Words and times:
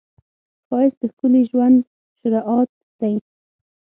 ښایست 0.67 0.97
د 1.01 1.03
ښکلي 1.11 1.41
ژوند 1.49 1.77
شروعات 2.17 2.69
دی 2.99 3.13